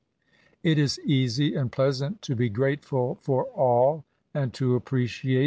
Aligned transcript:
It 0.63 0.79
is 0.79 0.99
easy 1.05 1.53
and 1.53 1.71
pleasant 1.71 2.23
to 2.23 2.35
be 2.35 2.49
grateful 2.49 3.19
for 3.21 3.43
all, 3.53 4.03
and 4.33 4.51
to 4.55 4.73
appreciate 4.73 5.33
12 5.33 5.37
B08AT8. 5.37 5.39